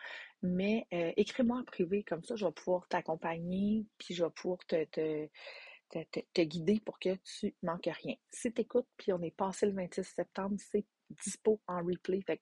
[0.43, 4.59] mais euh, écris-moi en privé, comme ça je vais pouvoir t'accompagner, puis je vais pouvoir
[4.67, 8.15] te, te, guider pour que tu manques rien.
[8.31, 12.41] Si tu écoutes, puis on est passé le 26 septembre, c'est dispo en replay, fait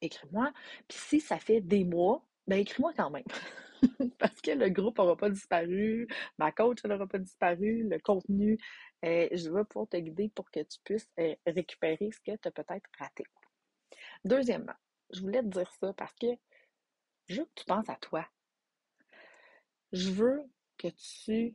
[0.00, 0.52] écris-moi.
[0.88, 3.24] Puis si ça fait des mois, ben écris-moi quand même.
[4.18, 6.08] Parce que le groupe n'aura pas disparu,
[6.38, 8.58] ma coach n'aura pas disparu, le contenu,
[9.04, 12.48] euh, je vais pouvoir te guider pour que tu puisses euh, récupérer ce que tu
[12.48, 13.24] as peut-être raté.
[14.24, 14.74] Deuxièmement,
[15.10, 16.26] je voulais te dire ça parce que
[17.28, 18.26] je veux que tu penses à toi.
[19.92, 20.42] Je veux
[20.78, 21.54] que tu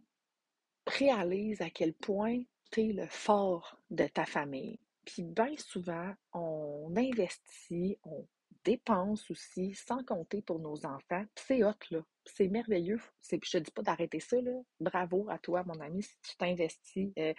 [0.88, 4.80] réalises à quel point tu es le fort de ta famille.
[5.06, 8.26] Puis bien souvent, on investit, on
[8.64, 11.26] dépense aussi, sans compter pour nos enfants.
[11.36, 11.99] C'est hot, là.
[12.26, 12.99] C'est merveilleux.
[13.30, 14.51] Je te dis pas d'arrêter ça, là.
[14.80, 17.12] Bravo à toi, mon ami, si tu t'investis.
[17.18, 17.34] Euh,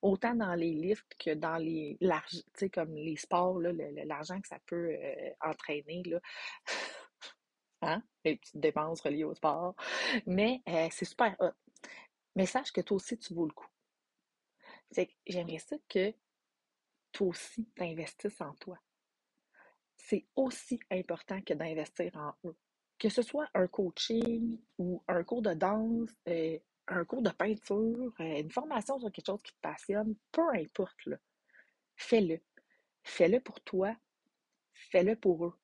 [0.00, 1.98] autant dans les lifts que dans les
[2.72, 6.20] comme les sports, l'argent que ça peut euh, entraîner, là.
[7.82, 8.02] hein?
[8.24, 9.74] Les petites dépenses reliées au sport.
[10.26, 11.52] Mais euh, c'est super hot.
[12.34, 13.68] Mais sache que toi aussi, tu vaux le coup.
[15.26, 16.14] J'aimerais ça que
[17.12, 18.78] toi aussi, t'investisses en toi
[20.02, 22.56] c'est aussi important que d'investir en eux.
[22.98, 28.12] Que ce soit un coaching ou un cours de danse, euh, un cours de peinture,
[28.20, 31.08] euh, une formation sur quelque chose qui te passionne, peu importe,
[31.96, 32.40] fais-le.
[33.04, 33.96] Fais-le pour toi,
[34.72, 35.54] fais-le pour eux.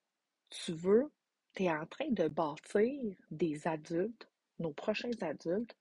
[0.51, 1.13] Tu veux,
[1.55, 4.29] tu es en train de bâtir des adultes,
[4.59, 5.77] nos prochains adultes.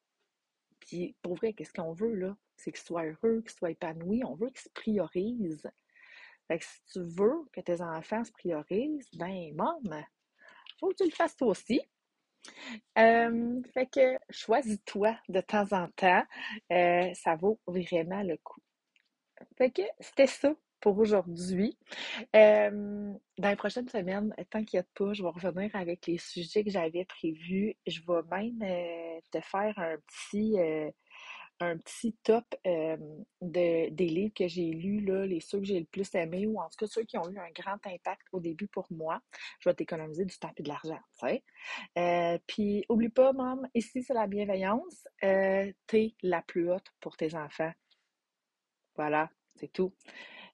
[0.80, 2.38] Puis pour vrai, qu'est-ce qu'on veut là?
[2.56, 4.24] C'est qu'ils soient heureux, qu'ils soient épanouis.
[4.24, 5.72] On veut qu'ils se priorisent.
[6.48, 10.04] Fait que si tu veux que tes enfants se priorisent, ben, maman,
[10.80, 11.82] faut que tu le fasses toi aussi.
[12.98, 16.24] Euh, fait que choisis-toi de temps en temps.
[16.72, 18.62] Euh, ça vaut vraiment le coup.
[19.58, 21.78] Fait que c'était ça pour aujourd'hui.
[22.36, 27.06] Euh, dans les prochaines semaines, t'inquiète pas, je vais revenir avec les sujets que j'avais
[27.06, 27.76] prévus.
[27.86, 30.56] Je vais même te faire un petit
[31.60, 35.86] un petit top de, des livres que j'ai lus, là, les ceux que j'ai le
[35.86, 38.68] plus aimés, ou en tout cas ceux qui ont eu un grand impact au début
[38.68, 39.22] pour moi.
[39.60, 41.00] Je vais t'économiser du temps et de l'argent,
[42.48, 45.08] puis, oublie pas, maman, ici, c'est la bienveillance.
[45.24, 47.72] Euh, t'es la plus haute pour tes enfants.
[48.96, 49.94] Voilà, c'est tout.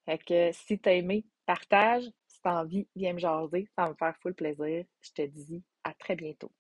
[0.06, 2.04] Fait que si t'as aimé, partage.
[2.28, 3.68] Si t'as envie, viens me jaser.
[3.76, 4.86] Ça va me faire full plaisir.
[5.02, 6.52] Je te dis à très bientôt.